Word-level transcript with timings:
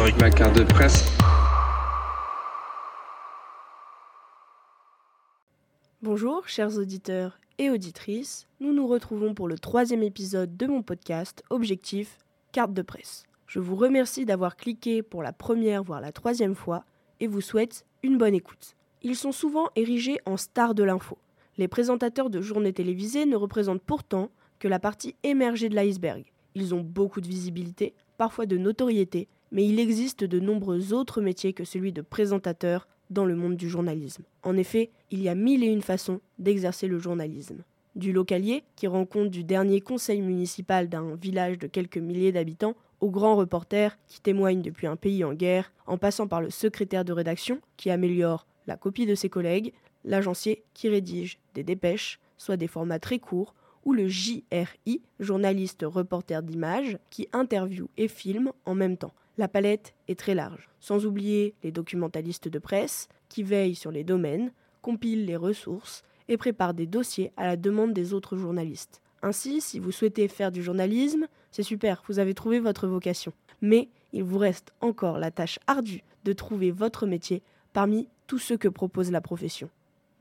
avec 0.00 0.20
ma 0.20 0.30
carte 0.30 0.56
de 0.56 0.64
presse. 0.64 1.04
Bonjour, 6.02 6.48
chers 6.48 6.76
auditeurs 6.76 7.38
et 7.58 7.70
auditrices. 7.70 8.46
Nous 8.60 8.72
nous 8.72 8.86
retrouvons 8.86 9.34
pour 9.34 9.48
le 9.48 9.58
troisième 9.58 10.02
épisode 10.02 10.56
de 10.56 10.66
mon 10.66 10.82
podcast 10.82 11.42
Objectif 11.50 12.18
Carte 12.52 12.72
de 12.72 12.82
presse. 12.82 13.24
Je 13.46 13.60
vous 13.60 13.76
remercie 13.76 14.24
d'avoir 14.24 14.56
cliqué 14.56 15.02
pour 15.02 15.22
la 15.22 15.32
première 15.32 15.82
voire 15.82 16.00
la 16.00 16.12
troisième 16.12 16.54
fois 16.54 16.84
et 17.20 17.26
vous 17.26 17.40
souhaite 17.40 17.84
une 18.02 18.18
bonne 18.18 18.34
écoute. 18.34 18.76
Ils 19.02 19.16
sont 19.16 19.32
souvent 19.32 19.68
érigés 19.76 20.18
en 20.26 20.36
stars 20.36 20.74
de 20.74 20.82
l'info. 20.82 21.18
Les 21.56 21.68
présentateurs 21.68 22.30
de 22.30 22.40
journées 22.40 22.72
télévisées 22.72 23.26
ne 23.26 23.36
représentent 23.36 23.82
pourtant 23.82 24.30
que 24.58 24.68
la 24.68 24.78
partie 24.78 25.14
émergée 25.22 25.68
de 25.68 25.76
l'iceberg. 25.76 26.24
Ils 26.54 26.74
ont 26.74 26.80
beaucoup 26.80 27.20
de 27.20 27.28
visibilité, 27.28 27.94
parfois 28.18 28.46
de 28.46 28.56
notoriété, 28.56 29.28
mais 29.54 29.64
il 29.64 29.78
existe 29.78 30.24
de 30.24 30.40
nombreux 30.40 30.92
autres 30.92 31.22
métiers 31.22 31.52
que 31.52 31.64
celui 31.64 31.92
de 31.92 32.02
présentateur 32.02 32.88
dans 33.08 33.24
le 33.24 33.36
monde 33.36 33.56
du 33.56 33.70
journalisme. 33.70 34.24
En 34.42 34.56
effet, 34.56 34.90
il 35.12 35.22
y 35.22 35.28
a 35.28 35.36
mille 35.36 35.62
et 35.62 35.68
une 35.68 35.80
façons 35.80 36.20
d'exercer 36.40 36.88
le 36.88 36.98
journalisme. 36.98 37.62
Du 37.94 38.12
localier, 38.12 38.64
qui 38.74 38.88
rend 38.88 39.06
compte 39.06 39.30
du 39.30 39.44
dernier 39.44 39.80
conseil 39.80 40.20
municipal 40.22 40.88
d'un 40.88 41.14
village 41.14 41.58
de 41.58 41.68
quelques 41.68 41.98
milliers 41.98 42.32
d'habitants, 42.32 42.74
au 43.00 43.10
grand 43.10 43.36
reporter 43.36 43.96
qui 44.08 44.20
témoigne 44.20 44.60
depuis 44.60 44.88
un 44.88 44.96
pays 44.96 45.22
en 45.22 45.34
guerre, 45.34 45.72
en 45.86 45.98
passant 45.98 46.26
par 46.26 46.40
le 46.40 46.50
secrétaire 46.50 47.04
de 47.04 47.12
rédaction 47.12 47.60
qui 47.76 47.90
améliore 47.90 48.48
la 48.66 48.76
copie 48.76 49.06
de 49.06 49.14
ses 49.14 49.28
collègues, 49.28 49.72
l'agencier 50.04 50.64
qui 50.74 50.88
rédige 50.88 51.38
des 51.54 51.62
dépêches, 51.62 52.18
soit 52.38 52.56
des 52.56 52.66
formats 52.66 52.98
très 52.98 53.20
courts, 53.20 53.54
ou 53.84 53.92
le 53.92 54.08
JRI, 54.08 55.02
journaliste 55.20 55.84
reporter 55.86 56.42
d'image, 56.42 56.98
qui 57.10 57.28
interviewe 57.32 57.86
et 57.96 58.08
filme 58.08 58.50
en 58.64 58.74
même 58.74 58.96
temps. 58.96 59.12
La 59.36 59.48
palette 59.48 59.94
est 60.06 60.18
très 60.18 60.34
large, 60.34 60.68
sans 60.78 61.06
oublier 61.06 61.54
les 61.62 61.72
documentalistes 61.72 62.48
de 62.48 62.58
presse, 62.58 63.08
qui 63.28 63.42
veillent 63.42 63.74
sur 63.74 63.90
les 63.90 64.04
domaines, 64.04 64.52
compilent 64.80 65.26
les 65.26 65.36
ressources 65.36 66.02
et 66.28 66.36
préparent 66.36 66.74
des 66.74 66.86
dossiers 66.86 67.32
à 67.36 67.46
la 67.46 67.56
demande 67.56 67.92
des 67.92 68.14
autres 68.14 68.36
journalistes. 68.36 69.00
Ainsi, 69.22 69.60
si 69.60 69.78
vous 69.78 69.90
souhaitez 69.90 70.28
faire 70.28 70.52
du 70.52 70.62
journalisme, 70.62 71.26
c'est 71.50 71.62
super, 71.62 72.02
vous 72.08 72.18
avez 72.18 72.34
trouvé 72.34 72.60
votre 72.60 72.86
vocation. 72.86 73.32
Mais 73.60 73.88
il 74.12 74.22
vous 74.22 74.38
reste 74.38 74.72
encore 74.80 75.18
la 75.18 75.30
tâche 75.30 75.58
ardue 75.66 76.04
de 76.24 76.32
trouver 76.32 76.70
votre 76.70 77.06
métier 77.06 77.42
parmi 77.72 78.08
tous 78.26 78.38
ceux 78.38 78.56
que 78.56 78.68
propose 78.68 79.10
la 79.10 79.20
profession. 79.20 79.68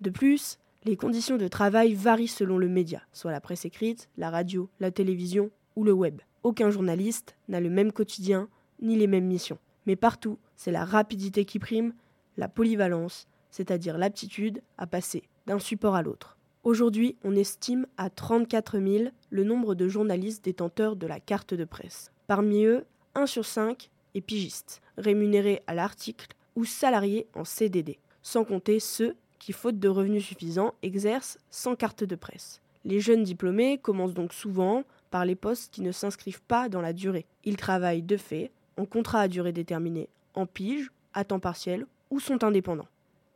De 0.02 0.10
plus, 0.10 0.58
les 0.86 0.98
conditions 0.98 1.38
de 1.38 1.48
travail 1.48 1.94
varient 1.94 2.28
selon 2.28 2.58
le 2.58 2.68
média, 2.68 3.02
soit 3.14 3.32
la 3.32 3.42
presse 3.42 3.66
écrite, 3.66 4.10
la 4.18 4.30
radio, 4.30 4.70
la 4.80 4.92
télévision 4.92 5.52
ou 5.76 5.84
le 5.84 5.92
web. 5.92 6.22
Aucun 6.44 6.72
journaliste 6.72 7.36
n'a 7.48 7.60
le 7.60 7.70
même 7.70 7.92
quotidien 7.92 8.50
ni 8.84 8.96
les 8.96 9.08
mêmes 9.08 9.26
missions. 9.26 9.58
Mais 9.86 9.96
partout, 9.96 10.38
c'est 10.56 10.72
la 10.72 10.86
rapidité 10.86 11.46
qui 11.46 11.60
prime, 11.60 11.94
la 12.38 12.48
polyvalence, 12.48 13.28
c'est-à-dire 13.50 13.98
l'aptitude 13.98 14.62
à 14.78 14.88
passer 14.88 15.24
d'un 15.48 15.60
support 15.60 15.96
à 15.96 16.02
l'autre. 16.02 16.38
Aujourd'hui, 16.64 17.18
on 17.24 17.36
estime 17.36 17.86
à 17.98 18.10
34 18.10 18.80
000 18.80 19.10
le 19.30 19.44
nombre 19.44 19.76
de 19.76 19.88
journalistes 19.88 20.46
détenteurs 20.46 20.96
de 20.96 21.08
la 21.08 21.20
carte 21.20 21.54
de 21.54 21.66
presse. 21.66 22.12
Parmi 22.28 22.64
eux, 22.64 22.86
1 23.16 23.26
sur 23.26 23.46
5 23.46 23.90
est 24.16 24.22
pigiste, 24.22 24.82
rémunéré 24.98 25.62
à 25.68 25.74
l'article 25.74 26.28
ou 26.56 26.64
salarié 26.64 27.28
en 27.36 27.44
CDD, 27.44 28.00
sans 28.22 28.46
compter 28.46 28.80
ceux 28.80 29.16
qui, 29.40 29.52
faute 29.52 29.80
de 29.80 29.90
revenus 29.90 30.26
suffisants, 30.26 30.74
exercent 30.82 31.38
sans 31.50 31.76
carte 31.76 32.06
de 32.06 32.16
presse. 32.16 32.62
Les 32.86 33.02
jeunes 33.02 33.24
diplômés 33.24 33.78
commencent 33.78 34.14
donc 34.14 34.34
souvent 34.34 34.84
par 35.12 35.26
les 35.26 35.36
postes 35.36 35.74
qui 35.74 35.82
ne 35.82 35.92
s'inscrivent 35.92 36.42
pas 36.44 36.70
dans 36.70 36.82
la 36.82 36.94
durée. 36.94 37.26
Ils 37.44 37.58
travaillent 37.58 38.02
de 38.02 38.18
fait 38.18 38.52
en 38.78 38.86
contrat 38.86 39.22
à 39.22 39.28
durée 39.28 39.52
déterminée, 39.52 40.10
en 40.34 40.46
pige, 40.46 40.92
à 41.14 41.24
temps 41.24 41.40
partiel 41.40 41.86
ou 42.10 42.20
sont 42.20 42.44
indépendants. 42.44 42.88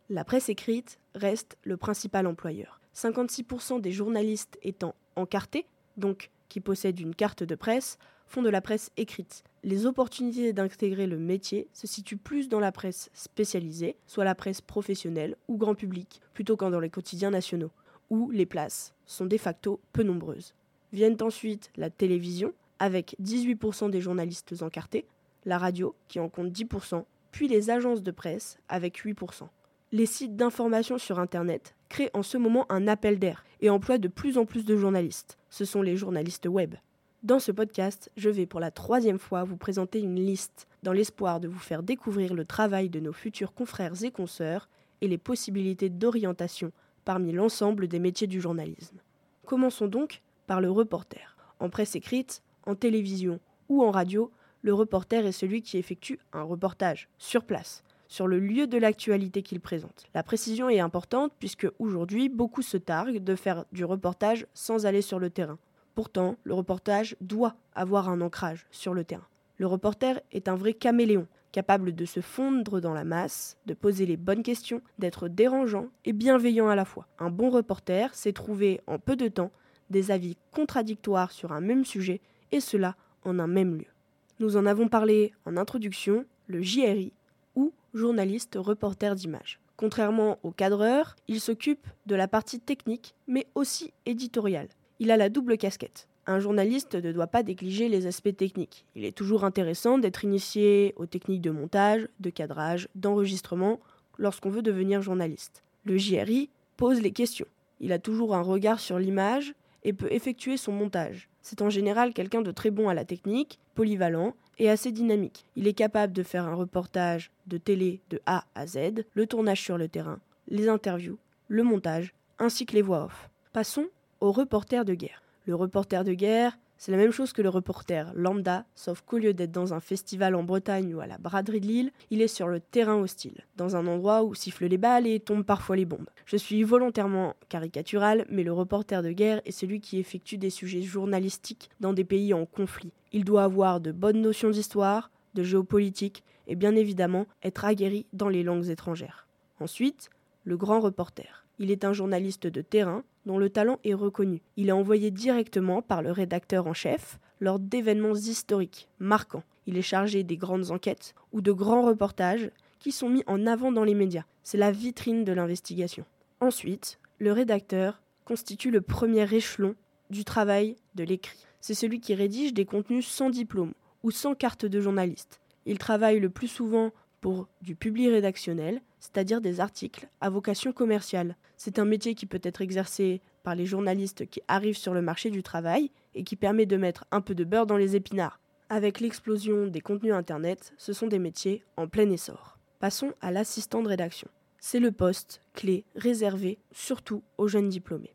La 0.09 0.23
presse 0.23 0.49
écrite 0.49 0.99
reste 1.15 1.57
le 1.63 1.77
principal 1.77 2.27
employeur. 2.27 2.79
56% 2.95 3.81
des 3.81 3.91
journalistes 3.91 4.57
étant 4.63 4.95
encartés, 5.15 5.65
donc 5.97 6.31
qui 6.49 6.61
possèdent 6.61 6.99
une 6.99 7.15
carte 7.15 7.43
de 7.43 7.55
presse, 7.55 7.97
font 8.25 8.41
de 8.41 8.49
la 8.49 8.61
presse 8.61 8.91
écrite. 8.97 9.43
Les 9.63 9.85
opportunités 9.85 10.53
d'intégrer 10.53 11.07
le 11.07 11.17
métier 11.17 11.67
se 11.73 11.87
situent 11.87 12.17
plus 12.17 12.47
dans 12.47 12.59
la 12.59 12.71
presse 12.71 13.09
spécialisée, 13.13 13.97
soit 14.05 14.23
la 14.23 14.35
presse 14.35 14.61
professionnelle 14.61 15.35
ou 15.47 15.57
grand 15.57 15.75
public, 15.75 16.21
plutôt 16.33 16.55
qu'en 16.55 16.69
dans 16.69 16.79
les 16.79 16.89
quotidiens 16.89 17.31
nationaux, 17.31 17.71
où 18.09 18.31
les 18.31 18.45
places 18.45 18.93
sont 19.05 19.25
de 19.25 19.37
facto 19.37 19.79
peu 19.93 20.03
nombreuses. 20.03 20.53
Viennent 20.93 21.21
ensuite 21.21 21.71
la 21.75 21.89
télévision, 21.89 22.53
avec 22.79 23.15
18% 23.21 23.89
des 23.89 24.01
journalistes 24.01 24.55
encartés, 24.61 25.05
la 25.47 25.57
radio, 25.57 25.95
qui 26.09 26.19
en 26.19 26.27
compte 26.27 26.51
10%, 26.51 27.05
puis 27.31 27.47
les 27.47 27.69
agences 27.69 28.03
de 28.03 28.11
presse, 28.11 28.59
avec 28.67 29.03
8%. 29.03 29.47
Les 29.93 30.05
sites 30.05 30.35
d'information 30.35 30.97
sur 30.97 31.19
Internet 31.19 31.73
créent 31.87 32.11
en 32.13 32.21
ce 32.21 32.37
moment 32.37 32.65
un 32.69 32.87
appel 32.89 33.17
d'air 33.17 33.45
et 33.61 33.69
emploient 33.69 33.97
de 33.97 34.09
plus 34.09 34.37
en 34.37 34.45
plus 34.45 34.65
de 34.65 34.75
journalistes. 34.75 35.37
Ce 35.49 35.63
sont 35.63 35.81
les 35.81 35.95
journalistes 35.95 36.47
web. 36.47 36.75
Dans 37.23 37.39
ce 37.39 37.53
podcast, 37.53 38.11
je 38.17 38.29
vais 38.29 38.45
pour 38.45 38.59
la 38.59 38.71
troisième 38.71 39.19
fois 39.19 39.45
vous 39.45 39.55
présenter 39.55 39.99
une 40.01 40.17
liste 40.17 40.67
dans 40.83 40.91
l'espoir 40.91 41.39
de 41.39 41.47
vous 41.47 41.59
faire 41.59 41.81
découvrir 41.81 42.33
le 42.33 42.43
travail 42.43 42.89
de 42.89 42.99
nos 42.99 43.13
futurs 43.13 43.53
confrères 43.53 44.03
et 44.03 44.11
consoeurs 44.11 44.67
et 44.99 45.07
les 45.07 45.17
possibilités 45.17 45.89
d'orientation 45.89 46.73
parmi 47.05 47.31
l'ensemble 47.31 47.87
des 47.87 47.99
métiers 47.99 48.27
du 48.27 48.41
journalisme. 48.41 48.97
Commençons 49.45 49.87
donc 49.87 50.21
par 50.45 50.59
le 50.59 50.69
reporter. 50.69 51.37
En 51.61 51.69
presse 51.69 51.95
écrite, 51.95 52.43
en 52.65 52.75
télévision 52.75 53.39
ou 53.69 53.81
en 53.81 53.91
radio, 53.91 54.29
le 54.61 54.73
reporter 54.73 55.25
est 55.25 55.31
celui 55.31 55.61
qui 55.61 55.77
effectue 55.77 56.19
un 56.33 56.43
reportage 56.43 57.09
sur 57.17 57.43
place, 57.43 57.83
sur 58.07 58.27
le 58.27 58.39
lieu 58.39 58.67
de 58.67 58.77
l'actualité 58.77 59.41
qu'il 59.41 59.59
présente. 59.59 60.05
La 60.13 60.23
précision 60.23 60.69
est 60.69 60.79
importante 60.79 61.33
puisque 61.39 61.67
aujourd'hui, 61.79 62.29
beaucoup 62.29 62.61
se 62.61 62.77
targuent 62.77 63.23
de 63.23 63.35
faire 63.35 63.65
du 63.71 63.85
reportage 63.85 64.47
sans 64.53 64.85
aller 64.85 65.01
sur 65.01 65.19
le 65.19 65.29
terrain. 65.29 65.57
Pourtant, 65.95 66.37
le 66.43 66.53
reportage 66.53 67.15
doit 67.21 67.55
avoir 67.73 68.09
un 68.09 68.21
ancrage 68.21 68.67
sur 68.71 68.93
le 68.93 69.03
terrain. 69.03 69.27
Le 69.57 69.65
reporter 69.65 70.21
est 70.31 70.47
un 70.47 70.55
vrai 70.55 70.73
caméléon, 70.73 71.27
capable 71.51 71.95
de 71.95 72.05
se 72.05 72.19
fondre 72.19 72.79
dans 72.79 72.93
la 72.93 73.03
masse, 73.03 73.57
de 73.65 73.73
poser 73.73 74.05
les 74.05 74.17
bonnes 74.17 74.43
questions, 74.43 74.81
d'être 74.99 75.27
dérangeant 75.27 75.87
et 76.05 76.13
bienveillant 76.13 76.67
à 76.67 76.75
la 76.75 76.85
fois. 76.85 77.07
Un 77.17 77.31
bon 77.31 77.49
reporter 77.49 78.13
sait 78.13 78.33
trouver 78.33 78.81
en 78.85 78.99
peu 78.99 79.15
de 79.15 79.27
temps 79.27 79.51
des 79.89 80.11
avis 80.11 80.37
contradictoires 80.51 81.31
sur 81.31 81.51
un 81.51 81.61
même 81.61 81.85
sujet, 81.85 82.21
et 82.51 82.59
cela 82.59 82.95
en 83.23 83.39
un 83.39 83.47
même 83.47 83.75
lieu. 83.75 83.96
Nous 84.39 84.55
en 84.55 84.67
avons 84.67 84.87
parlé 84.87 85.33
en 85.45 85.57
introduction, 85.57 86.25
le 86.45 86.61
JRI, 86.61 87.11
ou 87.55 87.73
journaliste 87.95 88.55
reporter 88.55 89.15
d'image. 89.15 89.59
Contrairement 89.77 90.37
au 90.43 90.51
cadreur, 90.51 91.15
il 91.27 91.39
s'occupe 91.39 91.87
de 92.05 92.13
la 92.13 92.27
partie 92.27 92.59
technique, 92.59 93.15
mais 93.27 93.47
aussi 93.55 93.93
éditoriale. 94.05 94.67
Il 94.99 95.09
a 95.09 95.17
la 95.17 95.29
double 95.29 95.57
casquette. 95.57 96.07
Un 96.27 96.39
journaliste 96.39 96.93
ne 96.93 97.11
doit 97.11 97.27
pas 97.27 97.41
négliger 97.41 97.89
les 97.89 98.05
aspects 98.05 98.35
techniques. 98.35 98.85
Il 98.95 99.05
est 99.05 99.15
toujours 99.15 99.43
intéressant 99.43 99.97
d'être 99.97 100.23
initié 100.23 100.93
aux 100.97 101.05
techniques 101.07 101.41
de 101.41 101.51
montage, 101.51 102.07
de 102.19 102.29
cadrage, 102.29 102.89
d'enregistrement 102.93 103.79
lorsqu'on 104.19 104.49
veut 104.49 104.61
devenir 104.61 105.01
journaliste. 105.01 105.63
Le 105.83 105.97
JRI 105.97 106.49
pose 106.75 107.01
les 107.01 107.11
questions. 107.11 107.47
Il 107.79 107.91
a 107.91 107.99
toujours 107.99 108.35
un 108.35 108.41
regard 108.41 108.79
sur 108.79 108.99
l'image 108.99 109.55
et 109.83 109.93
peut 109.93 110.11
effectuer 110.11 110.57
son 110.57 110.71
montage. 110.71 111.29
C'est 111.41 111.61
en 111.61 111.69
général 111.69 112.13
quelqu'un 112.13 112.41
de 112.41 112.51
très 112.51 112.71
bon 112.71 112.89
à 112.89 112.93
la 112.93 113.05
technique, 113.05 113.59
polyvalent 113.75 114.33
et 114.59 114.69
assez 114.69 114.91
dynamique. 114.91 115.45
Il 115.55 115.67
est 115.67 115.73
capable 115.73 116.13
de 116.13 116.23
faire 116.23 116.45
un 116.45 116.55
reportage 116.55 117.31
de 117.47 117.57
télé 117.57 118.01
de 118.09 118.19
A 118.25 118.45
à 118.55 118.67
Z, 118.67 119.05
le 119.13 119.27
tournage 119.27 119.61
sur 119.61 119.77
le 119.77 119.87
terrain, 119.87 120.19
les 120.49 120.67
interviews, 120.67 121.17
le 121.47 121.63
montage, 121.63 122.13
ainsi 122.39 122.65
que 122.65 122.73
les 122.73 122.81
voix 122.81 123.05
off. 123.05 123.29
Passons 123.53 123.87
au 124.19 124.31
reporter 124.31 124.85
de 124.85 124.93
guerre. 124.93 125.21
Le 125.45 125.55
reporter 125.55 126.03
de 126.03 126.13
guerre, 126.13 126.57
c'est 126.77 126.91
la 126.91 126.97
même 126.97 127.11
chose 127.11 127.33
que 127.33 127.41
le 127.41 127.49
reporter 127.49 128.11
lambda, 128.15 128.65
sauf 128.75 129.01
qu'au 129.01 129.17
lieu 129.17 129.33
d'être 129.33 129.51
dans 129.51 129.73
un 129.73 129.79
festival 129.79 130.35
en 130.35 130.43
Bretagne 130.43 130.93
ou 130.93 130.99
à 130.99 131.07
la 131.07 131.17
braderie 131.17 131.61
de 131.61 131.67
Lille, 131.67 131.91
il 132.11 132.21
est 132.21 132.27
sur 132.27 132.47
le 132.47 132.59
terrain 132.59 132.95
hostile, 132.95 133.45
dans 133.55 133.75
un 133.75 133.87
endroit 133.87 134.23
où 134.23 134.35
sifflent 134.35 134.67
les 134.67 134.77
balles 134.77 135.07
et 135.07 135.19
tombent 135.19 135.43
parfois 135.45 135.75
les 135.75 135.85
bombes. 135.85 136.09
Je 136.25 136.37
suis 136.37 136.63
volontairement 136.63 137.35
caricatural, 137.49 138.25
mais 138.29 138.43
le 138.43 138.53
reporter 138.53 139.01
de 139.01 139.11
guerre 139.11 139.41
est 139.45 139.51
celui 139.51 139.81
qui 139.81 139.99
effectue 139.99 140.37
des 140.37 140.49
sujets 140.49 140.81
journalistiques 140.81 141.69
dans 141.79 141.93
des 141.93 142.03
pays 142.03 142.33
en 142.33 142.45
conflit. 142.45 142.91
Il 143.11 143.25
doit 143.25 143.43
avoir 143.43 143.79
de 143.79 143.91
bonnes 143.91 144.21
notions 144.21 144.49
d'histoire, 144.49 145.11
de 145.33 145.43
géopolitique 145.43 146.23
et 146.47 146.55
bien 146.55 146.75
évidemment 146.75 147.25
être 147.43 147.65
aguerri 147.65 148.05
dans 148.13 148.29
les 148.29 148.43
langues 148.43 148.69
étrangères. 148.69 149.27
Ensuite, 149.59 150.09
le 150.43 150.57
grand 150.57 150.79
reporter. 150.79 151.45
Il 151.59 151.71
est 151.71 151.83
un 151.83 151.93
journaliste 151.93 152.47
de 152.47 152.61
terrain 152.61 153.03
dont 153.27 153.37
le 153.37 153.49
talent 153.49 153.79
est 153.83 153.93
reconnu. 153.93 154.41
Il 154.55 154.69
est 154.69 154.71
envoyé 154.71 155.11
directement 155.11 155.83
par 155.83 156.01
le 156.01 156.11
rédacteur 156.11 156.65
en 156.65 156.73
chef 156.73 157.19
lors 157.39 157.59
d'événements 157.59 158.15
historiques, 158.15 158.87
marquants. 158.99 159.43
Il 159.67 159.77
est 159.77 159.83
chargé 159.83 160.23
des 160.23 160.37
grandes 160.37 160.71
enquêtes 160.71 161.13
ou 161.33 161.41
de 161.41 161.51
grands 161.51 161.85
reportages 161.85 162.49
qui 162.79 162.91
sont 162.91 163.09
mis 163.09 163.23
en 163.27 163.45
avant 163.45 163.71
dans 163.71 163.83
les 163.83 163.93
médias. 163.93 164.23
C'est 164.43 164.57
la 164.57 164.71
vitrine 164.71 165.25
de 165.25 165.33
l'investigation. 165.33 166.05
Ensuite, 166.39 166.99
le 167.19 167.31
rédacteur 167.31 168.01
constitue 168.23 168.71
le 168.71 168.81
premier 168.81 169.31
échelon 169.33 169.75
du 170.09 170.23
travail 170.23 170.77
de 170.95 171.03
l'écrit. 171.03 171.45
C'est 171.59 171.73
celui 171.73 171.99
qui 171.99 172.15
rédige 172.15 172.53
des 172.53 172.65
contenus 172.65 173.07
sans 173.07 173.29
diplôme 173.29 173.73
ou 174.03 174.11
sans 174.11 174.35
carte 174.35 174.65
de 174.65 174.79
journaliste. 174.79 175.41
Ils 175.65 175.79
travaillent 175.79 176.21
le 176.21 176.29
plus 176.29 176.47
souvent 176.47 176.91
pour 177.21 177.47
du 177.61 177.75
public 177.75 178.09
rédactionnel, 178.09 178.81
c'est-à-dire 178.99 179.41
des 179.41 179.59
articles 179.59 180.07
à 180.21 180.29
vocation 180.29 180.71
commerciale. 180.71 181.35
C'est 181.55 181.79
un 181.79 181.85
métier 181.85 182.15
qui 182.15 182.25
peut 182.25 182.41
être 182.43 182.61
exercé 182.61 183.21
par 183.43 183.55
les 183.55 183.65
journalistes 183.65 184.27
qui 184.27 184.41
arrivent 184.47 184.77
sur 184.77 184.93
le 184.93 185.01
marché 185.01 185.29
du 185.29 185.43
travail 185.43 185.91
et 186.15 186.23
qui 186.23 186.35
permet 186.35 186.65
de 186.65 186.77
mettre 186.77 187.05
un 187.11 187.21
peu 187.21 187.35
de 187.35 187.43
beurre 187.43 187.67
dans 187.67 187.77
les 187.77 187.95
épinards. 187.95 188.39
Avec 188.69 188.99
l'explosion 188.99 189.67
des 189.67 189.81
contenus 189.81 190.13
Internet, 190.13 190.73
ce 190.77 190.93
sont 190.93 191.07
des 191.07 191.19
métiers 191.19 191.63
en 191.77 191.87
plein 191.87 192.09
essor. 192.09 192.57
Passons 192.79 193.13
à 193.21 193.31
l'assistant 193.31 193.81
de 193.81 193.87
rédaction. 193.87 194.27
C'est 194.59 194.79
le 194.79 194.91
poste 194.91 195.41
clé 195.53 195.85
réservé 195.95 196.57
surtout 196.71 197.23
aux 197.37 197.47
jeunes 197.47 197.69
diplômés. 197.69 198.13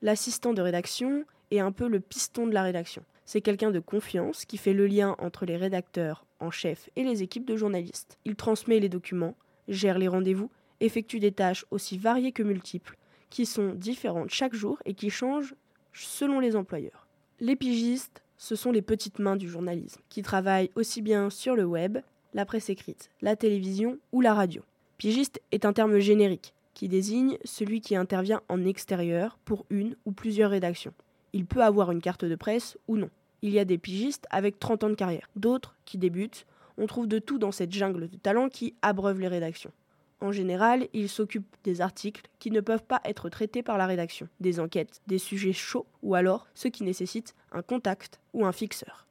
L'assistant 0.00 0.52
de 0.52 0.62
rédaction 0.62 1.24
est 1.52 1.60
un 1.60 1.70
peu 1.70 1.86
le 1.86 2.00
piston 2.00 2.46
de 2.46 2.52
la 2.52 2.62
rédaction. 2.62 3.04
C'est 3.24 3.40
quelqu'un 3.40 3.70
de 3.70 3.78
confiance 3.78 4.44
qui 4.44 4.58
fait 4.58 4.72
le 4.72 4.86
lien 4.86 5.14
entre 5.18 5.46
les 5.46 5.56
rédacteurs 5.56 6.26
en 6.42 6.50
chef 6.50 6.90
et 6.96 7.04
les 7.04 7.22
équipes 7.22 7.46
de 7.46 7.56
journalistes. 7.56 8.18
Il 8.24 8.36
transmet 8.36 8.80
les 8.80 8.88
documents, 8.88 9.36
gère 9.68 9.98
les 9.98 10.08
rendez-vous, 10.08 10.50
effectue 10.80 11.20
des 11.20 11.32
tâches 11.32 11.64
aussi 11.70 11.96
variées 11.96 12.32
que 12.32 12.42
multiples, 12.42 12.96
qui 13.30 13.46
sont 13.46 13.72
différentes 13.74 14.30
chaque 14.30 14.54
jour 14.54 14.78
et 14.84 14.94
qui 14.94 15.10
changent 15.10 15.54
selon 15.92 16.40
les 16.40 16.56
employeurs. 16.56 17.06
Les 17.40 17.56
pigistes, 17.56 18.22
ce 18.36 18.56
sont 18.56 18.72
les 18.72 18.82
petites 18.82 19.18
mains 19.18 19.36
du 19.36 19.48
journalisme, 19.48 20.00
qui 20.08 20.22
travaillent 20.22 20.70
aussi 20.74 21.00
bien 21.00 21.30
sur 21.30 21.54
le 21.54 21.64
web, 21.64 21.98
la 22.34 22.44
presse 22.44 22.70
écrite, 22.70 23.10
la 23.20 23.36
télévision 23.36 23.98
ou 24.12 24.20
la 24.20 24.34
radio. 24.34 24.62
Pigiste 24.98 25.40
est 25.52 25.64
un 25.64 25.72
terme 25.72 25.98
générique 25.98 26.54
qui 26.74 26.88
désigne 26.88 27.36
celui 27.44 27.80
qui 27.80 27.96
intervient 27.96 28.40
en 28.48 28.64
extérieur 28.64 29.38
pour 29.44 29.66
une 29.70 29.96
ou 30.06 30.12
plusieurs 30.12 30.50
rédactions. 30.50 30.94
Il 31.32 31.46
peut 31.46 31.62
avoir 31.62 31.90
une 31.90 32.00
carte 32.00 32.24
de 32.24 32.34
presse 32.34 32.78
ou 32.88 32.96
non. 32.96 33.10
Il 33.42 33.50
y 33.50 33.58
a 33.58 33.64
des 33.64 33.78
pigistes 33.78 34.26
avec 34.30 34.58
30 34.60 34.84
ans 34.84 34.88
de 34.88 34.94
carrière, 34.94 35.28
d'autres 35.34 35.74
qui 35.84 35.98
débutent. 35.98 36.46
On 36.78 36.86
trouve 36.86 37.08
de 37.08 37.18
tout 37.18 37.38
dans 37.38 37.52
cette 37.52 37.72
jungle 37.72 38.08
de 38.08 38.16
talents 38.16 38.48
qui 38.48 38.74
abreuve 38.82 39.20
les 39.20 39.28
rédactions. 39.28 39.72
En 40.20 40.30
général, 40.30 40.86
ils 40.92 41.08
s'occupent 41.08 41.56
des 41.64 41.80
articles 41.80 42.22
qui 42.38 42.52
ne 42.52 42.60
peuvent 42.60 42.84
pas 42.84 43.00
être 43.04 43.28
traités 43.28 43.64
par 43.64 43.76
la 43.76 43.86
rédaction, 43.86 44.28
des 44.38 44.60
enquêtes, 44.60 45.00
des 45.08 45.18
sujets 45.18 45.52
chauds 45.52 45.86
ou 46.04 46.14
alors 46.14 46.46
ceux 46.54 46.70
qui 46.70 46.84
nécessitent 46.84 47.34
un 47.50 47.62
contact 47.62 48.20
ou 48.32 48.46
un 48.46 48.52
fixeur. 48.52 49.08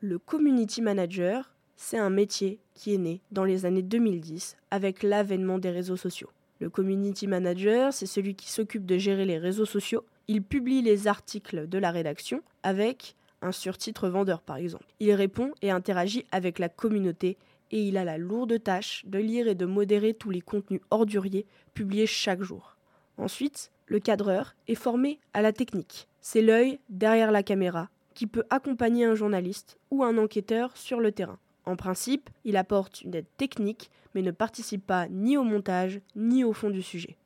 Le 0.00 0.18
community 0.18 0.82
manager, 0.82 1.54
c'est 1.76 1.98
un 1.98 2.10
métier 2.10 2.58
qui 2.74 2.94
est 2.94 2.98
né 2.98 3.22
dans 3.32 3.44
les 3.44 3.64
années 3.64 3.82
2010 3.82 4.58
avec 4.70 5.02
l'avènement 5.02 5.58
des 5.58 5.70
réseaux 5.70 5.96
sociaux. 5.96 6.28
Le 6.58 6.68
community 6.68 7.26
manager, 7.26 7.94
c'est 7.94 8.04
celui 8.04 8.34
qui 8.34 8.50
s'occupe 8.50 8.84
de 8.84 8.98
gérer 8.98 9.24
les 9.24 9.38
réseaux 9.38 9.64
sociaux 9.64 10.04
il 10.30 10.44
publie 10.44 10.80
les 10.80 11.08
articles 11.08 11.68
de 11.68 11.76
la 11.76 11.90
rédaction 11.90 12.40
avec 12.62 13.16
un 13.42 13.52
surtitre 13.52 14.08
vendeur 14.08 14.42
par 14.42 14.56
exemple. 14.56 14.86
Il 15.00 15.12
répond 15.12 15.52
et 15.62 15.70
interagit 15.70 16.24
avec 16.32 16.58
la 16.58 16.68
communauté 16.68 17.38
et 17.70 17.82
il 17.82 17.96
a 17.96 18.04
la 18.04 18.18
lourde 18.18 18.62
tâche 18.62 19.04
de 19.06 19.18
lire 19.18 19.48
et 19.48 19.54
de 19.54 19.66
modérer 19.66 20.14
tous 20.14 20.30
les 20.30 20.40
contenus 20.40 20.80
orduriers 20.90 21.46
publiés 21.74 22.06
chaque 22.06 22.42
jour. 22.42 22.76
Ensuite, 23.16 23.70
le 23.86 24.00
cadreur 24.00 24.54
est 24.68 24.74
formé 24.74 25.20
à 25.34 25.42
la 25.42 25.52
technique. 25.52 26.08
C'est 26.20 26.42
l'œil 26.42 26.80
derrière 26.88 27.32
la 27.32 27.42
caméra 27.42 27.88
qui 28.14 28.26
peut 28.26 28.44
accompagner 28.50 29.04
un 29.04 29.14
journaliste 29.14 29.78
ou 29.90 30.04
un 30.04 30.18
enquêteur 30.18 30.76
sur 30.76 31.00
le 31.00 31.12
terrain. 31.12 31.38
En 31.64 31.76
principe, 31.76 32.30
il 32.44 32.56
apporte 32.56 33.02
une 33.02 33.14
aide 33.14 33.26
technique 33.36 33.90
mais 34.14 34.22
ne 34.22 34.30
participe 34.30 34.86
pas 34.86 35.06
ni 35.08 35.36
au 35.36 35.44
montage 35.44 36.00
ni 36.16 36.44
au 36.44 36.52
fond 36.52 36.70
du 36.70 36.82
sujet. 36.82 37.16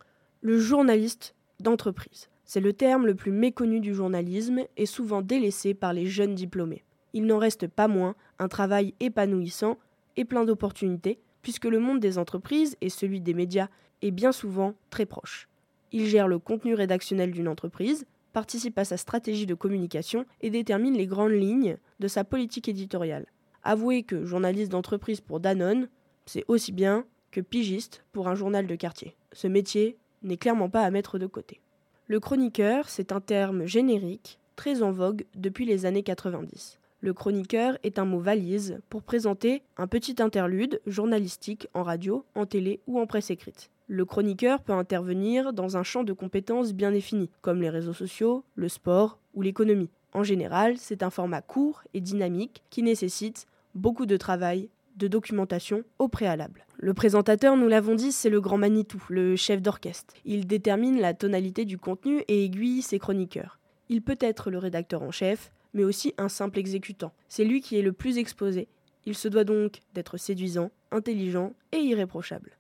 Le 0.42 0.58
journaliste 0.58 1.34
d'entreprise. 1.60 2.28
C'est 2.44 2.60
le 2.60 2.72
terme 2.72 3.06
le 3.06 3.14
plus 3.14 3.32
méconnu 3.32 3.80
du 3.80 3.94
journalisme 3.94 4.64
et 4.76 4.86
souvent 4.86 5.22
délaissé 5.22 5.74
par 5.74 5.92
les 5.92 6.06
jeunes 6.06 6.34
diplômés. 6.34 6.84
Il 7.14 7.26
n'en 7.26 7.38
reste 7.38 7.68
pas 7.68 7.88
moins 7.88 8.14
un 8.38 8.48
travail 8.48 8.94
épanouissant 9.00 9.78
et 10.16 10.24
plein 10.24 10.44
d'opportunités, 10.44 11.20
puisque 11.42 11.64
le 11.64 11.78
monde 11.78 12.00
des 12.00 12.18
entreprises 12.18 12.76
et 12.80 12.88
celui 12.88 13.20
des 13.20 13.34
médias 13.34 13.68
est 14.02 14.10
bien 14.10 14.32
souvent 14.32 14.74
très 14.90 15.06
proche. 15.06 15.48
Il 15.92 16.06
gère 16.06 16.28
le 16.28 16.38
contenu 16.38 16.74
rédactionnel 16.74 17.30
d'une 17.30 17.48
entreprise, 17.48 18.04
participe 18.32 18.78
à 18.78 18.84
sa 18.84 18.96
stratégie 18.96 19.46
de 19.46 19.54
communication 19.54 20.26
et 20.40 20.50
détermine 20.50 20.96
les 20.96 21.06
grandes 21.06 21.32
lignes 21.32 21.76
de 22.00 22.08
sa 22.08 22.24
politique 22.24 22.68
éditoriale. 22.68 23.26
Avouez 23.62 24.02
que 24.02 24.24
journaliste 24.24 24.72
d'entreprise 24.72 25.20
pour 25.20 25.40
Danone, 25.40 25.88
c'est 26.26 26.44
aussi 26.48 26.72
bien 26.72 27.06
que 27.30 27.40
pigiste 27.40 28.04
pour 28.12 28.28
un 28.28 28.34
journal 28.34 28.66
de 28.66 28.74
quartier. 28.74 29.16
Ce 29.32 29.46
métier 29.46 29.96
n'est 30.22 30.36
clairement 30.36 30.68
pas 30.68 30.82
à 30.82 30.90
mettre 30.90 31.18
de 31.18 31.26
côté. 31.26 31.60
Le 32.06 32.20
chroniqueur, 32.20 32.90
c'est 32.90 33.12
un 33.12 33.20
terme 33.22 33.64
générique 33.64 34.38
très 34.56 34.82
en 34.82 34.92
vogue 34.92 35.24
depuis 35.34 35.64
les 35.64 35.86
années 35.86 36.02
90. 36.02 36.78
Le 37.00 37.14
chroniqueur 37.14 37.78
est 37.82 37.98
un 37.98 38.04
mot 38.04 38.18
valise 38.18 38.78
pour 38.90 39.02
présenter 39.02 39.62
un 39.78 39.86
petit 39.86 40.16
interlude 40.20 40.82
journalistique 40.86 41.66
en 41.72 41.82
radio, 41.82 42.26
en 42.34 42.44
télé 42.44 42.80
ou 42.86 43.00
en 43.00 43.06
presse 43.06 43.30
écrite. 43.30 43.70
Le 43.88 44.04
chroniqueur 44.04 44.60
peut 44.60 44.74
intervenir 44.74 45.54
dans 45.54 45.78
un 45.78 45.82
champ 45.82 46.04
de 46.04 46.12
compétences 46.12 46.74
bien 46.74 46.92
défini, 46.92 47.30
comme 47.40 47.62
les 47.62 47.70
réseaux 47.70 47.94
sociaux, 47.94 48.44
le 48.54 48.68
sport 48.68 49.18
ou 49.32 49.40
l'économie. 49.40 49.90
En 50.12 50.24
général, 50.24 50.76
c'est 50.76 51.02
un 51.02 51.10
format 51.10 51.40
court 51.40 51.84
et 51.94 52.02
dynamique 52.02 52.62
qui 52.68 52.82
nécessite 52.82 53.46
beaucoup 53.74 54.04
de 54.04 54.18
travail 54.18 54.68
de 54.96 55.08
documentation 55.08 55.84
au 55.98 56.08
préalable. 56.08 56.66
Le 56.78 56.94
présentateur, 56.94 57.56
nous 57.56 57.68
l'avons 57.68 57.94
dit, 57.94 58.12
c'est 58.12 58.30
le 58.30 58.40
grand 58.40 58.58
Manitou, 58.58 59.02
le 59.08 59.36
chef 59.36 59.62
d'orchestre. 59.62 60.14
Il 60.24 60.46
détermine 60.46 61.00
la 61.00 61.14
tonalité 61.14 61.64
du 61.64 61.78
contenu 61.78 62.22
et 62.28 62.44
aiguille 62.44 62.82
ses 62.82 62.98
chroniqueurs. 62.98 63.58
Il 63.88 64.02
peut 64.02 64.18
être 64.20 64.50
le 64.50 64.58
rédacteur 64.58 65.02
en 65.02 65.10
chef, 65.10 65.50
mais 65.72 65.84
aussi 65.84 66.14
un 66.18 66.28
simple 66.28 66.58
exécutant. 66.58 67.12
C'est 67.28 67.44
lui 67.44 67.60
qui 67.60 67.78
est 67.78 67.82
le 67.82 67.92
plus 67.92 68.18
exposé. 68.18 68.68
Il 69.06 69.14
se 69.14 69.28
doit 69.28 69.44
donc 69.44 69.80
d'être 69.94 70.16
séduisant, 70.16 70.70
intelligent 70.90 71.52
et 71.72 71.78
irréprochable. 71.78 72.52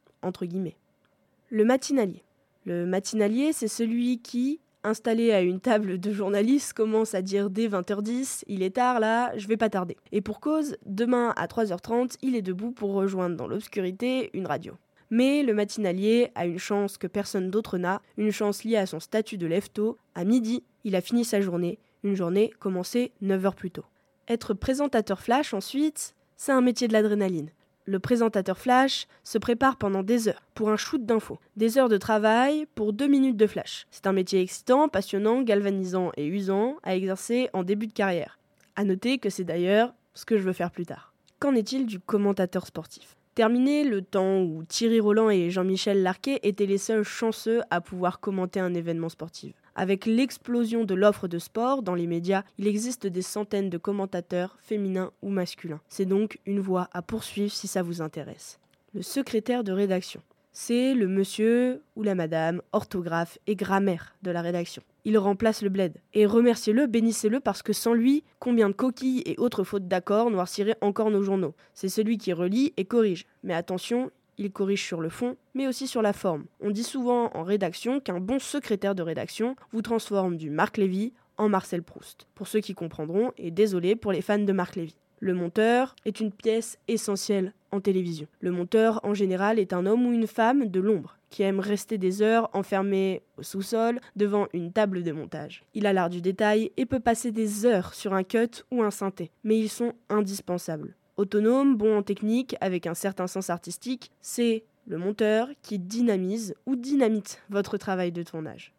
Le 1.50 1.64
matinalier. 1.64 2.22
Le 2.64 2.86
matinalier, 2.86 3.52
c'est 3.52 3.68
celui 3.68 4.18
qui, 4.18 4.58
installé 4.84 5.32
à 5.32 5.40
une 5.40 5.60
table 5.60 5.98
de 5.98 6.12
journalistes, 6.12 6.74
commence 6.74 7.14
à 7.14 7.22
dire 7.22 7.50
dès 7.50 7.68
20h10, 7.68 8.44
il 8.46 8.62
est 8.62 8.76
tard 8.76 9.00
là, 9.00 9.36
je 9.36 9.48
vais 9.48 9.56
pas 9.56 9.70
tarder. 9.70 9.96
Et 10.12 10.20
pour 10.20 10.40
cause, 10.40 10.76
demain 10.86 11.32
à 11.36 11.46
3h30, 11.46 12.16
il 12.22 12.36
est 12.36 12.42
debout 12.42 12.70
pour 12.70 12.92
rejoindre 12.92 13.36
dans 13.36 13.48
l'obscurité 13.48 14.30
une 14.34 14.46
radio. 14.46 14.74
Mais 15.10 15.42
le 15.42 15.54
matinalier 15.54 16.30
a 16.34 16.46
une 16.46 16.58
chance 16.58 16.98
que 16.98 17.06
personne 17.06 17.50
d'autre 17.50 17.78
n'a, 17.78 18.00
une 18.16 18.30
chance 18.30 18.64
liée 18.64 18.76
à 18.76 18.86
son 18.86 19.00
statut 19.00 19.38
de 19.38 19.46
lève-tôt. 19.46 19.98
À 20.14 20.24
midi, 20.24 20.62
il 20.84 20.96
a 20.96 21.00
fini 21.00 21.24
sa 21.24 21.40
journée, 21.40 21.78
une 22.02 22.14
journée 22.14 22.50
commencée 22.58 23.12
9 23.20 23.46
heures 23.46 23.54
plus 23.54 23.70
tôt. 23.70 23.84
Être 24.28 24.54
présentateur 24.54 25.20
flash 25.20 25.54
ensuite, 25.54 26.14
c'est 26.36 26.52
un 26.52 26.60
métier 26.60 26.88
de 26.88 26.92
l'adrénaline 26.92 27.50
le 27.86 27.98
présentateur 27.98 28.58
flash 28.58 29.06
se 29.24 29.38
prépare 29.38 29.76
pendant 29.76 30.02
des 30.02 30.28
heures 30.28 30.42
pour 30.54 30.70
un 30.70 30.76
shoot 30.76 31.04
d'infos. 31.04 31.38
Des 31.56 31.78
heures 31.78 31.88
de 31.88 31.98
travail 31.98 32.66
pour 32.74 32.92
deux 32.92 33.06
minutes 33.06 33.36
de 33.36 33.46
flash. 33.46 33.86
C'est 33.90 34.06
un 34.06 34.12
métier 34.12 34.40
excitant, 34.40 34.88
passionnant, 34.88 35.42
galvanisant 35.42 36.10
et 36.16 36.26
usant 36.26 36.76
à 36.82 36.96
exercer 36.96 37.50
en 37.52 37.62
début 37.62 37.86
de 37.86 37.92
carrière. 37.92 38.38
À 38.76 38.84
noter 38.84 39.18
que 39.18 39.30
c'est 39.30 39.44
d'ailleurs 39.44 39.94
ce 40.14 40.24
que 40.24 40.38
je 40.38 40.42
veux 40.42 40.52
faire 40.52 40.70
plus 40.70 40.86
tard. 40.86 41.12
Qu'en 41.40 41.54
est-il 41.54 41.86
du 41.86 42.00
commentateur 42.00 42.66
sportif? 42.66 43.16
Terminé 43.34 43.84
le 43.84 44.00
temps 44.00 44.40
où 44.40 44.64
Thierry 44.64 45.00
Roland 45.00 45.28
et 45.28 45.50
Jean-Michel 45.50 46.02
Larquet 46.02 46.38
étaient 46.42 46.66
les 46.66 46.78
seuls 46.78 47.02
chanceux 47.02 47.62
à 47.70 47.80
pouvoir 47.80 48.20
commenter 48.20 48.60
un 48.60 48.74
événement 48.74 49.08
sportif. 49.08 49.54
Avec 49.76 50.06
l'explosion 50.06 50.84
de 50.84 50.94
l'offre 50.94 51.26
de 51.26 51.38
sport 51.38 51.82
dans 51.82 51.96
les 51.96 52.06
médias, 52.06 52.44
il 52.58 52.68
existe 52.68 53.08
des 53.08 53.22
centaines 53.22 53.70
de 53.70 53.78
commentateurs 53.78 54.56
féminins 54.60 55.10
ou 55.20 55.30
masculins. 55.30 55.80
C'est 55.88 56.04
donc 56.04 56.38
une 56.46 56.60
voie 56.60 56.88
à 56.92 57.02
poursuivre 57.02 57.52
si 57.52 57.66
ça 57.66 57.82
vous 57.82 58.00
intéresse. 58.00 58.60
Le 58.94 59.02
secrétaire 59.02 59.64
de 59.64 59.72
rédaction. 59.72 60.22
C'est 60.52 60.94
le 60.94 61.08
monsieur 61.08 61.82
ou 61.96 62.04
la 62.04 62.14
madame, 62.14 62.62
orthographe 62.70 63.38
et 63.48 63.56
grammaire 63.56 64.14
de 64.22 64.30
la 64.30 64.40
rédaction. 64.40 64.84
Il 65.04 65.18
remplace 65.18 65.62
le 65.62 65.68
bled. 65.68 65.94
Et 66.14 66.26
remerciez-le, 66.26 66.86
bénissez-le 66.86 67.40
parce 67.40 67.62
que 67.62 67.72
sans 67.72 67.92
lui, 67.92 68.22
combien 68.38 68.68
de 68.68 68.74
coquilles 68.74 69.24
et 69.26 69.34
autres 69.38 69.64
fautes 69.64 69.88
d'accord 69.88 70.30
noirciraient 70.30 70.78
encore 70.80 71.10
nos 71.10 71.24
journaux. 71.24 71.56
C'est 71.74 71.88
celui 71.88 72.18
qui 72.18 72.32
relit 72.32 72.72
et 72.76 72.84
corrige. 72.84 73.26
Mais 73.42 73.52
attention, 73.52 74.12
il 74.38 74.50
corrige 74.50 74.84
sur 74.84 75.00
le 75.00 75.08
fond, 75.08 75.36
mais 75.54 75.66
aussi 75.66 75.86
sur 75.86 76.02
la 76.02 76.12
forme. 76.12 76.44
On 76.60 76.70
dit 76.70 76.82
souvent 76.82 77.30
en 77.34 77.42
rédaction 77.42 78.00
qu'un 78.00 78.20
bon 78.20 78.38
secrétaire 78.38 78.94
de 78.94 79.02
rédaction 79.02 79.56
vous 79.72 79.82
transforme 79.82 80.36
du 80.36 80.50
Marc 80.50 80.76
Lévy 80.76 81.12
en 81.36 81.48
Marcel 81.48 81.82
Proust. 81.82 82.26
Pour 82.34 82.46
ceux 82.46 82.60
qui 82.60 82.74
comprendront, 82.74 83.32
et 83.38 83.50
désolé 83.50 83.96
pour 83.96 84.12
les 84.12 84.22
fans 84.22 84.38
de 84.38 84.52
Marc 84.52 84.76
Lévy. 84.76 84.96
Le 85.20 85.34
monteur 85.34 85.96
est 86.04 86.20
une 86.20 86.32
pièce 86.32 86.78
essentielle 86.86 87.54
en 87.70 87.80
télévision. 87.80 88.26
Le 88.40 88.50
monteur, 88.50 89.00
en 89.04 89.14
général, 89.14 89.58
est 89.58 89.72
un 89.72 89.86
homme 89.86 90.06
ou 90.06 90.12
une 90.12 90.26
femme 90.26 90.66
de 90.66 90.80
l'ombre 90.80 91.16
qui 91.30 91.42
aime 91.42 91.58
rester 91.60 91.98
des 91.98 92.22
heures 92.22 92.48
enfermé 92.52 93.22
au 93.38 93.42
sous-sol 93.42 94.00
devant 94.14 94.46
une 94.52 94.70
table 94.70 95.02
de 95.02 95.10
montage. 95.12 95.64
Il 95.74 95.86
a 95.86 95.92
l'art 95.92 96.10
du 96.10 96.20
détail 96.20 96.70
et 96.76 96.86
peut 96.86 97.00
passer 97.00 97.32
des 97.32 97.66
heures 97.66 97.94
sur 97.94 98.14
un 98.14 98.22
cut 98.22 98.62
ou 98.70 98.82
un 98.82 98.92
synthé, 98.92 99.32
mais 99.42 99.58
ils 99.58 99.68
sont 99.68 99.94
indispensables 100.08 100.94
autonome, 101.16 101.76
bon 101.76 101.98
en 101.98 102.02
technique, 102.02 102.56
avec 102.60 102.86
un 102.86 102.94
certain 102.94 103.26
sens 103.26 103.50
artistique, 103.50 104.10
c'est 104.20 104.64
le 104.86 104.98
monteur 104.98 105.48
qui 105.62 105.78
dynamise 105.78 106.54
ou 106.66 106.76
dynamite 106.76 107.42
votre 107.50 107.76
travail 107.78 108.12
de 108.12 108.22
tournage. 108.22 108.72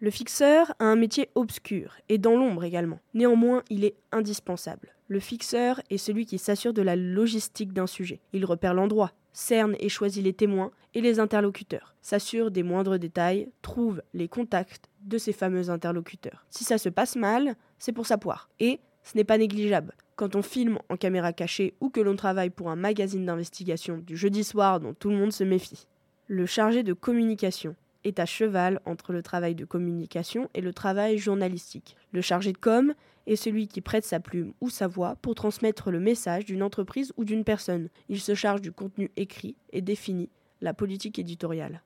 Le 0.00 0.10
fixeur 0.10 0.74
a 0.80 0.86
un 0.86 0.96
métier 0.96 1.28
obscur 1.36 1.94
et 2.08 2.18
dans 2.18 2.36
l'ombre 2.36 2.64
également. 2.64 2.98
Néanmoins, 3.14 3.62
il 3.70 3.84
est 3.84 3.94
indispensable. 4.10 4.94
Le 5.06 5.20
fixeur 5.20 5.80
est 5.90 5.98
celui 5.98 6.26
qui 6.26 6.38
s'assure 6.38 6.72
de 6.72 6.82
la 6.82 6.96
logistique 6.96 7.72
d'un 7.72 7.86
sujet. 7.86 8.20
Il 8.32 8.44
repère 8.44 8.74
l'endroit, 8.74 9.12
cerne 9.32 9.76
et 9.78 9.88
choisit 9.88 10.24
les 10.24 10.32
témoins 10.32 10.72
et 10.94 11.00
les 11.00 11.20
interlocuteurs, 11.20 11.94
s'assure 12.02 12.50
des 12.50 12.62
moindres 12.62 12.98
détails, 12.98 13.48
trouve 13.62 14.02
les 14.12 14.28
contacts 14.28 14.88
de 15.02 15.18
ces 15.18 15.32
fameux 15.32 15.70
interlocuteurs. 15.70 16.44
Si 16.50 16.64
ça 16.64 16.78
se 16.78 16.88
passe 16.88 17.16
mal, 17.16 17.54
c'est 17.78 17.92
pour 17.92 18.06
sa 18.06 18.18
poire. 18.18 18.48
Et 18.60 18.80
ce 19.02 19.16
n'est 19.16 19.24
pas 19.24 19.38
négligeable. 19.38 19.94
Quand 20.16 20.36
on 20.36 20.42
filme 20.42 20.78
en 20.88 20.96
caméra 20.96 21.32
cachée 21.32 21.74
ou 21.80 21.90
que 21.90 22.00
l'on 22.00 22.16
travaille 22.16 22.50
pour 22.50 22.70
un 22.70 22.76
magazine 22.76 23.26
d'investigation 23.26 23.98
du 23.98 24.16
jeudi 24.16 24.44
soir 24.44 24.80
dont 24.80 24.94
tout 24.94 25.10
le 25.10 25.16
monde 25.16 25.32
se 25.32 25.44
méfie. 25.44 25.86
Le 26.28 26.46
chargé 26.46 26.82
de 26.82 26.92
communication 26.92 27.74
est 28.04 28.18
à 28.18 28.26
cheval 28.26 28.80
entre 28.84 29.12
le 29.12 29.22
travail 29.22 29.54
de 29.54 29.64
communication 29.64 30.48
et 30.54 30.60
le 30.60 30.72
travail 30.72 31.18
journalistique. 31.18 31.96
Le 32.12 32.20
chargé 32.20 32.52
de 32.52 32.58
com 32.58 32.94
est 33.26 33.36
celui 33.36 33.68
qui 33.68 33.80
prête 33.80 34.04
sa 34.04 34.20
plume 34.20 34.52
ou 34.60 34.70
sa 34.70 34.86
voix 34.86 35.16
pour 35.22 35.34
transmettre 35.34 35.90
le 35.90 36.00
message 36.00 36.44
d'une 36.44 36.62
entreprise 36.62 37.12
ou 37.16 37.24
d'une 37.24 37.44
personne. 37.44 37.88
Il 38.08 38.20
se 38.20 38.34
charge 38.34 38.60
du 38.60 38.72
contenu 38.72 39.10
écrit 39.16 39.56
et 39.72 39.80
définit 39.80 40.30
la 40.60 40.74
politique 40.74 41.18
éditoriale. 41.18 41.82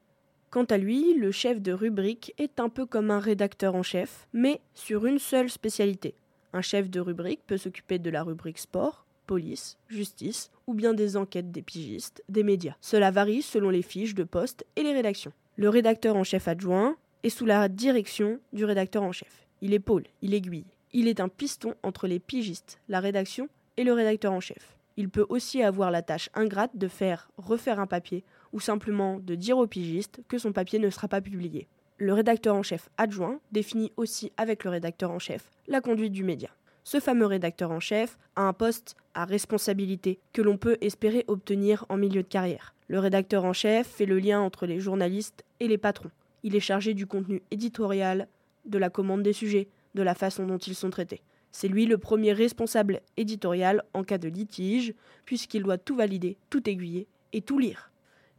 Quant 0.51 0.65
à 0.65 0.79
lui, 0.79 1.15
le 1.15 1.33
chef 1.33 1.61
de 1.61 1.73
rubrique 1.73 2.33
est 2.39 2.61
un 2.61 2.69
peu 2.69 2.87
comme 2.87 3.11
un 3.11 3.19
rédacteur 3.19 3.75
en 3.75 3.83
chef, 3.83 4.27
mais 4.33 4.61
sur 4.75 5.07
une 5.07 5.19
seule 5.19 5.51
spécialité. 5.51 6.15
Un 6.57 6.63
chef 6.63 6.89
de 6.89 7.01
rubrique 7.01 7.43
peut 7.47 7.59
s'occuper 7.59 7.99
de 7.99 8.09
la 8.09 8.23
rubrique 8.23 8.57
sport, 8.57 9.05
police, 9.27 9.77
justice 9.89 10.51
ou 10.67 10.73
bien 10.73 10.95
des 10.95 11.19
enquêtes 11.19 11.53
des 11.53 11.61
pigistes, 11.61 12.25
des 12.31 12.43
médias. 12.43 12.77
Cela 12.81 13.11
varie 13.11 13.43
selon 13.43 13.69
les 13.69 13.83
fiches 13.83 14.15
de 14.15 14.25
poste 14.25 14.65
et 14.75 14.83
les 14.83 14.95
rédactions. 14.95 15.35
Le 15.57 15.69
rédacteur 15.69 16.17
en 16.17 16.25
chef 16.25 16.49
adjoint 16.49 16.97
est 17.25 17.29
sous 17.29 17.45
la 17.45 17.69
direction 17.69 18.41
du 18.55 18.65
rédacteur 18.65 19.03
en 19.03 19.13
chef. 19.13 19.47
Il 19.61 19.75
épaule, 19.75 20.05
il 20.23 20.33
aiguille. 20.33 20.65
Il 20.95 21.09
est 21.09 21.21
un 21.21 21.29
piston 21.29 21.75
entre 21.83 22.07
les 22.07 22.21
pigistes, 22.21 22.81
la 22.89 23.01
rédaction 23.01 23.51
et 23.77 23.85
le 23.85 23.93
rédacteur 23.93 24.33
en 24.33 24.41
chef. 24.41 24.79
Il 24.97 25.11
peut 25.11 25.27
aussi 25.29 25.63
avoir 25.63 25.91
la 25.91 26.01
tâche 26.01 26.31
ingrate 26.33 26.75
de 26.75 26.89
faire 26.89 27.29
refaire 27.37 27.81
un 27.81 27.87
papier 27.87 28.25
ou 28.55 28.61
simplement 28.61 29.19
de 29.19 29.35
dire 29.35 29.59
au 29.59 29.67
pigiste 29.67 30.23
que 30.27 30.39
son 30.39 30.53
papier 30.53 30.79
ne 30.79 30.89
sera 30.89 31.07
pas 31.07 31.21
publié. 31.21 31.69
Le 31.99 32.13
rédacteur 32.13 32.55
en 32.55 32.63
chef 32.63 32.91
adjoint 32.99 33.41
définit 33.53 33.91
aussi 33.97 34.31
avec 34.37 34.65
le 34.65 34.71
rédacteur 34.71 35.11
en 35.11 35.19
chef 35.19 35.51
la 35.67 35.81
conduite 35.81 36.13
du 36.13 36.25
média. 36.25 36.51
Ce 36.85 37.01
fameux 37.01 37.25
rédacteur 37.25 37.71
en 37.71 37.81
chef 37.81 38.19
a 38.37 38.43
un 38.43 38.53
poste 38.53 38.97
à 39.15 39.25
responsabilité 39.25 40.19
que 40.35 40.43
l'on 40.43 40.59
peut 40.59 40.77
espérer 40.83 41.25
obtenir 41.27 41.87
en 41.89 41.97
milieu 41.97 42.23
de 42.23 42.29
carrière. 42.29 42.75
Le 42.89 42.99
rédacteur 42.99 43.47
en 43.47 43.55
chef 43.55 43.87
fait 43.87 44.05
le 44.05 44.19
lien 44.19 44.41
entre 44.41 44.67
les 44.67 44.79
journalistes 44.79 45.43
et 45.59 45.69
les 45.69 45.79
patrons. 45.79 46.11
Il 46.43 46.55
est 46.55 46.61
chargé 46.61 46.93
du 46.93 47.07
contenu 47.07 47.43
éditorial, 47.51 48.29
de 48.67 48.77
la 48.77 48.91
commande 48.91 49.23
des 49.23 49.33
sujets, 49.33 49.69
de 49.95 50.03
la 50.03 50.15
façon 50.15 50.47
dont 50.47 50.59
ils 50.59 50.75
sont 50.75 50.91
traités. 50.91 51.23
C'est 51.51 51.67
lui 51.67 51.87
le 51.87 51.97
premier 51.97 52.35
responsable 52.35 53.01
éditorial 53.17 53.83
en 53.95 54.05
cas 54.05 54.19
de 54.19 54.29
litige, 54.29 54.93
puisqu'il 55.25 55.63
doit 55.63 55.79
tout 55.79 55.97
valider, 55.97 56.37
tout 56.51 56.69
aiguiller 56.69 57.07
et 57.33 57.41
tout 57.41 57.59
lire. 57.59 57.91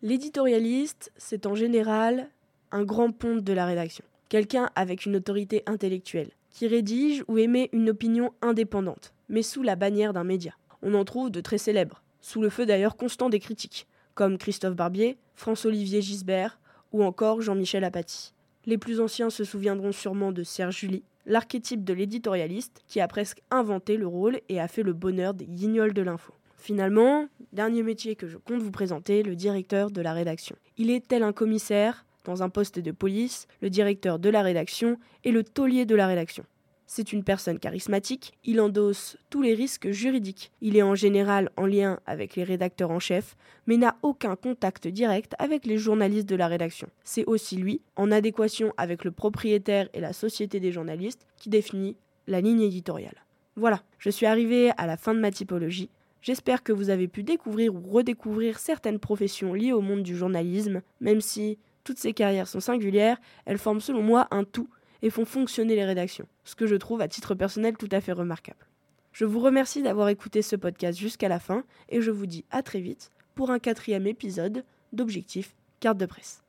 L'éditorialiste, 0.03 1.11
c'est 1.17 1.47
en 1.47 1.55
général 1.55 2.29
un 2.71 2.83
grand 2.83 3.11
ponte 3.11 3.43
de 3.43 3.53
la 3.53 3.65
rédaction, 3.65 4.05
quelqu'un 4.29 4.69
avec 4.75 5.05
une 5.05 5.15
autorité 5.15 5.63
intellectuelle, 5.65 6.31
qui 6.51 6.67
rédige 6.67 7.23
ou 7.27 7.37
émet 7.37 7.69
une 7.73 7.89
opinion 7.89 8.31
indépendante, 8.41 9.13
mais 9.29 9.41
sous 9.41 9.63
la 9.63 9.75
bannière 9.75 10.13
d'un 10.13 10.23
média. 10.23 10.53
On 10.81 10.93
en 10.93 11.05
trouve 11.05 11.29
de 11.29 11.41
très 11.41 11.57
célèbres, 11.57 12.01
sous 12.21 12.41
le 12.41 12.49
feu 12.49 12.65
d'ailleurs 12.65 12.97
constant 12.97 13.29
des 13.29 13.39
critiques, 13.39 13.87
comme 14.15 14.37
Christophe 14.37 14.75
Barbier, 14.75 15.17
François-Olivier 15.35 16.01
Gisbert 16.01 16.59
ou 16.91 17.03
encore 17.03 17.41
Jean-Michel 17.41 17.83
Apathy. 17.83 18.33
Les 18.65 18.77
plus 18.77 18.99
anciens 18.99 19.29
se 19.29 19.43
souviendront 19.43 19.91
sûrement 19.91 20.31
de 20.31 20.43
Serge 20.43 20.79
Julie, 20.79 21.03
l'archétype 21.25 21.83
de 21.83 21.93
l'éditorialiste 21.93 22.81
qui 22.87 22.99
a 22.99 23.07
presque 23.07 23.41
inventé 23.51 23.97
le 23.97 24.07
rôle 24.07 24.39
et 24.49 24.59
a 24.59 24.67
fait 24.67 24.83
le 24.83 24.93
bonheur 24.93 25.33
des 25.33 25.45
guignols 25.45 25.93
de 25.93 26.01
l'info. 26.01 26.33
Finalement, 26.57 27.27
dernier 27.53 27.83
métier 27.83 28.15
que 28.15 28.27
je 28.27 28.37
compte 28.37 28.61
vous 28.61 28.71
présenter, 28.71 29.23
le 29.23 29.35
directeur 29.35 29.91
de 29.91 30.01
la 30.01 30.13
rédaction. 30.13 30.55
Il 30.77 30.89
est 30.89 31.07
tel 31.07 31.23
un 31.23 31.31
commissaire, 31.31 32.05
dans 32.27 32.43
un 32.43 32.49
poste 32.49 32.77
de 32.77 32.91
police, 32.91 33.47
le 33.61 33.71
directeur 33.71 34.19
de 34.19 34.29
la 34.29 34.43
rédaction 34.43 34.99
et 35.23 35.31
le 35.31 35.43
taulier 35.43 35.85
de 35.85 35.95
la 35.95 36.05
rédaction. 36.05 36.43
C'est 36.89 37.11
une 37.11 37.23
personne 37.23 37.59
charismatique, 37.59 38.37
il 38.45 38.61
endosse 38.61 39.17
tous 39.29 39.41
les 39.41 39.53
risques 39.53 39.91
juridiques. 39.91 40.51
Il 40.61 40.77
est 40.77 40.83
en 40.83 40.95
général 40.95 41.49
en 41.57 41.65
lien 41.65 41.99
avec 42.05 42.37
les 42.37 42.45
rédacteurs 42.45 42.91
en 42.91 42.99
chef, 42.99 43.35
mais 43.65 43.75
n'a 43.75 43.97
aucun 44.03 44.37
contact 44.37 44.87
direct 44.87 45.33
avec 45.37 45.65
les 45.65 45.77
journalistes 45.77 46.29
de 46.29 46.37
la 46.37 46.47
rédaction. 46.47 46.87
C'est 47.03 47.25
aussi 47.25 47.57
lui, 47.57 47.81
en 47.97 48.09
adéquation 48.09 48.73
avec 48.77 49.03
le 49.03 49.11
propriétaire 49.11 49.89
et 49.93 49.99
la 49.99 50.13
société 50.13 50.61
des 50.61 50.71
journalistes, 50.71 51.27
qui 51.35 51.49
définit 51.49 51.97
la 52.25 52.39
ligne 52.39 52.61
éditoriale. 52.61 53.25
Voilà, 53.57 53.83
je 53.99 54.09
suis 54.09 54.25
arrivé 54.25 54.71
à 54.77 54.87
la 54.87 54.95
fin 54.95 55.13
de 55.13 55.19
ma 55.19 55.31
typologie. 55.31 55.89
J'espère 56.21 56.63
que 56.63 56.71
vous 56.71 56.89
avez 56.89 57.07
pu 57.07 57.23
découvrir 57.23 57.75
ou 57.75 57.81
redécouvrir 57.81 58.59
certaines 58.59 58.99
professions 58.99 59.53
liées 59.53 59.73
au 59.73 59.81
monde 59.81 60.03
du 60.03 60.15
journalisme, 60.15 60.81
même 61.01 61.21
si 61.21 61.57
toutes 61.87 61.99
ces 61.99 62.11
carrières 62.11 62.49
sont 62.49 62.59
singulières, 62.59 63.17
elles 63.45 63.57
forment 63.57 63.79
selon 63.79 64.01
moi 64.01 64.27
un 64.29 64.43
tout 64.43 64.67
et 65.01 65.09
font 65.09 65.23
fonctionner 65.23 65.73
les 65.73 65.85
rédactions, 65.85 66.27
ce 66.43 66.53
que 66.53 66.67
je 66.67 66.75
trouve 66.75 66.99
à 66.99 67.07
titre 67.07 67.33
personnel 67.33 67.77
tout 67.77 67.87
à 67.93 68.01
fait 68.01 68.11
remarquable. 68.11 68.67
Je 69.13 69.23
vous 69.23 69.39
remercie 69.39 69.81
d'avoir 69.81 70.09
écouté 70.09 70.41
ce 70.41 70.57
podcast 70.57 70.99
jusqu'à 70.99 71.29
la 71.29 71.39
fin 71.39 71.63
et 71.87 72.01
je 72.01 72.11
vous 72.11 72.25
dis 72.25 72.43
à 72.51 72.61
très 72.61 72.81
vite 72.81 73.09
pour 73.35 73.51
un 73.51 73.59
quatrième 73.59 74.05
épisode 74.05 74.65
d'Objectif 74.91 75.55
Carte 75.79 75.97
de 75.97 76.05
presse. 76.05 76.43